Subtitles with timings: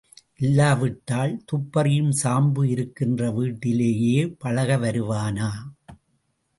[0.39, 5.51] இல்லாவிட்டால் துப்பறியும் சாம்பு இருக்கின்ற வீட்டிலேயே பழக வருவானா?